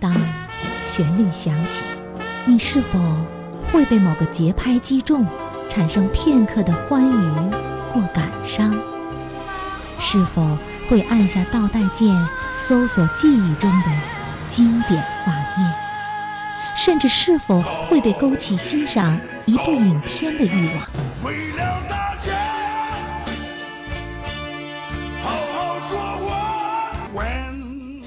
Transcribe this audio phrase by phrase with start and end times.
[0.00, 0.10] 当
[0.82, 1.84] 旋律响起，
[2.46, 2.98] 你是否
[3.70, 5.26] 会被某个节拍击中，
[5.68, 7.30] 产生片刻的欢愉
[7.92, 8.74] 或感伤？
[10.00, 10.56] 是否
[10.88, 12.16] 会按下倒带键，
[12.54, 13.86] 搜索记忆中的
[14.48, 15.74] 经典画面？
[16.74, 20.86] 甚至是否会被勾起欣赏一部影片的欲望？
[21.22, 22.32] 为了大家，
[25.22, 26.46] 好好说话。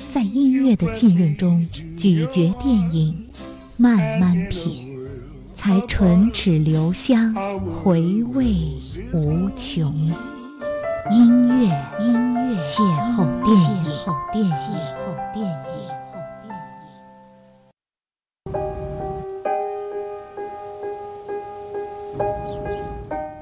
[0.10, 1.67] 在音乐的浸润中
[2.03, 3.16] 咀嚼电影，
[3.77, 4.94] 慢慢品，
[5.55, 8.44] 才唇齿留香，回味
[9.13, 9.95] 无穷。
[11.09, 11.70] 音乐，
[12.02, 12.81] 音乐，邂
[13.16, 13.89] 逅电影，
[14.34, 14.52] 邂逅电影。
[14.52, 14.52] 邂
[14.99, 15.63] 逅电影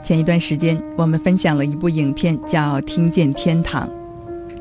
[0.03, 3.89] 前一段时间，我们分享了一部影片，叫《听见天堂》，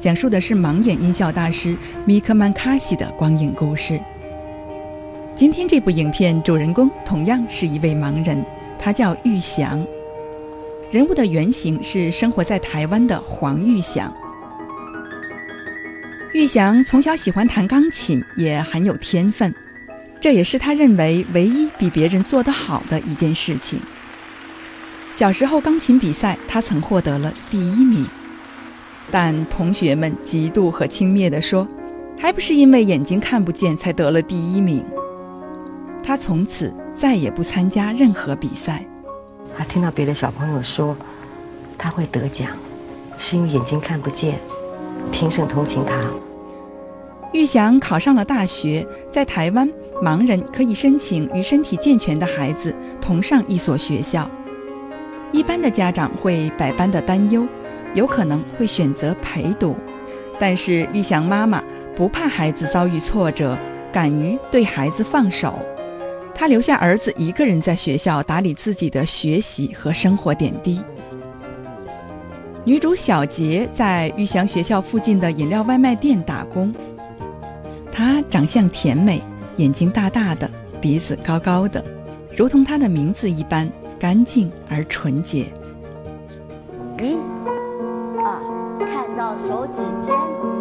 [0.01, 4.01] 讲述的是盲眼音效大师米克曼卡西的光影故事。
[5.37, 8.43] 今天这部影片主人公同样是一位盲人，
[8.79, 9.87] 他叫玉祥。
[10.91, 14.11] 人物的原型是生活在台湾的黄玉祥。
[16.33, 19.55] 玉祥从小喜欢弹钢琴，也很有天分，
[20.19, 23.79] 这也是他认为唯一比别人做得好的一件事情。
[25.13, 28.07] 小时候钢琴比赛，他曾获得了第一名，
[29.11, 31.67] 但同学们嫉妒和轻蔑地说
[32.19, 34.85] ：“还不是因为眼睛看不见才得了第一名。”
[36.03, 38.85] 他从此再也不参加任何比赛。
[39.57, 40.97] 他听到别的小朋友说
[41.77, 42.51] 他会得奖，
[43.19, 44.39] 是因为眼睛看不见，
[45.11, 45.95] 评审同情他。
[47.33, 49.69] 玉祥考上了大学，在台湾，
[50.03, 54.29] 盲人可以申请与身体健全的孩子同上一所学校。
[55.33, 57.47] 一般的家长会百般的担忧，
[57.95, 59.77] 有可能会选择陪读，
[60.39, 61.63] 但是玉祥妈妈
[61.97, 63.59] 不怕孩子遭遇挫折，
[63.93, 65.59] 敢于对孩子放手。
[66.35, 70.81] 她留下儿子一个人在学校打理自己的学习和生活点滴。
[72.65, 76.73] 女主小杰在玉祥学校附近的饮料外卖店打工。
[77.91, 79.21] 她长相甜美，
[79.57, 80.49] 眼睛大大的，
[80.81, 81.85] 鼻子高高的，
[82.37, 85.47] 如同她的名字一般干净而纯洁。
[86.99, 87.40] 一、二，看
[89.37, 90.13] 手指尖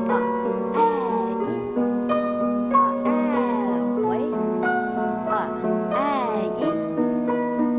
[0.07, 0.15] 二
[0.73, 0.77] 二
[1.41, 1.51] 一
[2.71, 3.09] 二二
[4.05, 4.07] 回
[5.27, 5.31] 二
[5.91, 5.97] 二
[6.55, 6.61] 一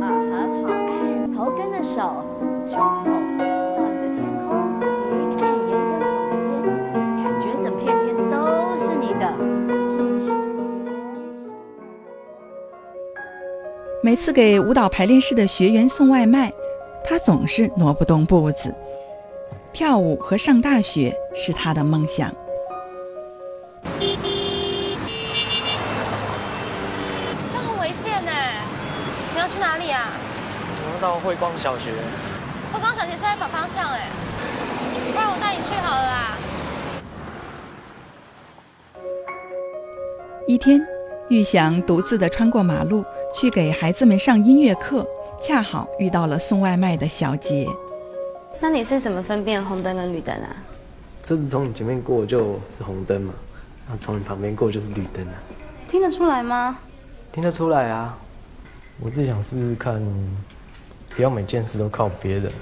[0.03, 0.33] 二很
[0.65, 0.67] 好
[1.33, 1.95] 头跟着手
[2.67, 3.05] 胸口
[3.39, 4.49] 到你的天空
[5.13, 5.91] 云哎迎着
[6.43, 6.63] 风
[7.23, 8.35] 感觉整片天都
[8.77, 9.23] 是你的
[14.03, 16.53] 每次给舞蹈排练室的学员送外卖
[17.05, 18.75] 他总是挪不动步子。
[19.73, 22.31] 跳舞和上大学是他的梦想。
[27.53, 28.33] 这很危险呢，
[29.33, 30.09] 你要去哪里啊？
[30.83, 31.91] 我要到慧光小学。
[32.73, 34.09] 慧光小学是在反方向哎，
[35.13, 36.37] 不然我带你去好了啦。
[40.47, 40.81] 一天，
[41.29, 43.05] 玉祥独自的穿过马路。
[43.33, 45.07] 去给孩子们上音乐课，
[45.41, 47.65] 恰好遇到了送外卖的小杰。
[48.61, 50.55] 那你是怎么分辨红灯跟绿灯啊？
[51.23, 53.33] 车子从你前面过就是红灯嘛，
[53.89, 55.35] 那从你旁边过就是绿灯啊。
[55.89, 56.79] 听得出来吗？
[57.33, 58.19] 听得出来啊。
[59.01, 60.03] 我自己想试试看，
[61.17, 62.53] 不要每件事都靠别人，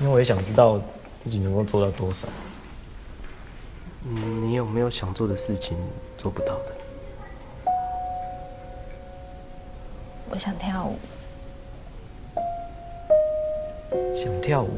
[0.00, 0.80] 因为我也想知道
[1.18, 2.28] 自己能够做到多少。
[4.40, 5.76] 你有没有想做的事情
[6.16, 7.72] 做不到的？
[10.30, 10.96] 我想跳舞，
[14.18, 14.68] 想跳舞，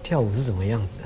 [0.00, 1.04] 跳舞是怎么样子的？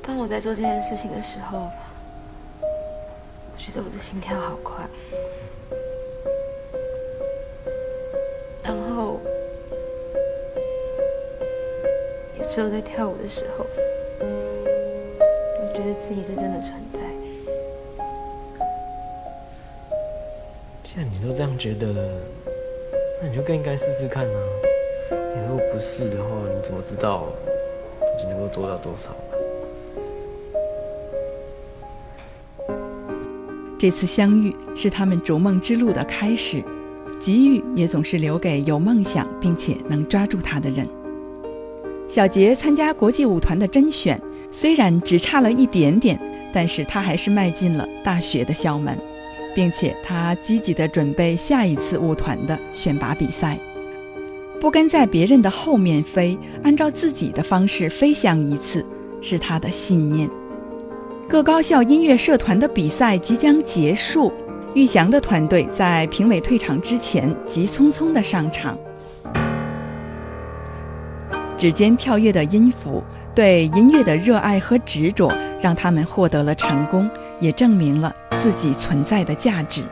[0.00, 1.58] 当我在做这件事情的时候，
[2.62, 4.86] 我觉得我的心跳好快，
[8.62, 9.18] 然后
[12.38, 13.66] 有时候在跳舞的时候，
[14.20, 17.01] 我觉得自己是真的存在。
[20.94, 21.86] 既然你都这样觉得，
[23.22, 24.38] 那你就更应该试试看啊！
[25.10, 27.32] 你如果不试的话，你怎么知道
[28.00, 29.10] 自己能够做到多少？
[33.78, 36.62] 这次相遇是他们逐梦之路的开始，
[37.18, 40.86] 机遇也总是留给有梦想并且能抓住它的人。
[42.06, 44.20] 小杰参加国际舞团的甄选，
[44.52, 46.20] 虽然只差了一点点，
[46.52, 48.94] 但是他还是迈进了大学的校门。
[49.54, 53.58] 并且他积极地准备下一次舞团的选拔比赛，
[54.60, 58.84] 不跟在别人的后面飞，按照自己的方式飞翔一次，
[59.20, 60.28] 是他的信念。
[61.28, 64.32] 各高校音乐社团的比赛即将结束，
[64.74, 68.78] 玉祥的团队在评委退场之前急匆匆地上场。
[71.56, 73.02] 指尖跳跃的音符，
[73.34, 77.08] 对音乐的热爱和执着，让他们获得了成功，
[77.40, 79.86] 也证明了自己存在的价值。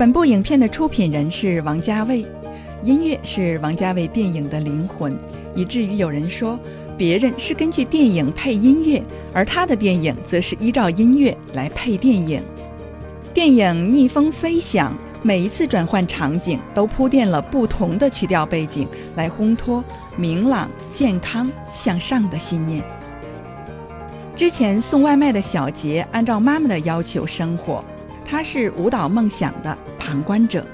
[0.00, 2.24] 本部影片的出品人是王家卫，
[2.82, 5.14] 音乐是王家卫电影的灵魂，
[5.54, 6.58] 以至于有人说，
[6.96, 9.02] 别人是根据电影配音乐，
[9.34, 12.42] 而他的电影则是依照音乐来配电影。
[13.34, 19.84] 电影《逆风飞翔》每一次转换场景都铺垫了不同的曲调背景，来烘托
[20.16, 22.82] 明朗、健康、向上的信念。
[24.34, 27.84] 之前送外卖的小杰按照妈妈的要求生活。
[28.30, 30.64] 他是舞蹈梦想的旁观者，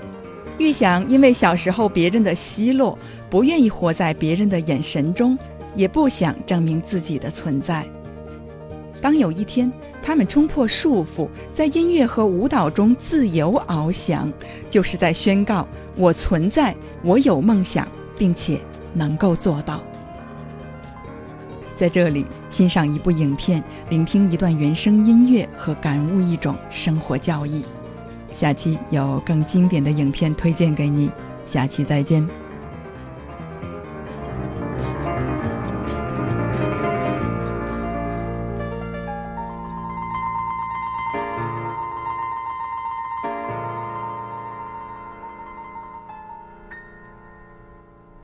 [0.59, 2.99] 玉祥因为小时候别人的奚落，
[3.31, 5.39] 不愿意活在别人的眼神中，
[5.75, 7.83] 也不想证明自己的存在。
[9.01, 9.73] 当有一天
[10.03, 14.31] 他们冲破束缚，在音乐和舞蹈中自由翱翔，
[14.69, 15.67] 就是在宣告
[15.97, 17.89] 我存在，我有梦想，
[18.19, 18.61] 并且
[18.93, 19.81] 能够做到。
[21.75, 22.27] 在这里
[22.57, 27.63] 欣赏一部影片，聆听一段原声音乐和感悟一种生活教义。
[28.33, 31.11] 下期有更经典的影片推荐给你，
[31.45, 32.27] 下期再见。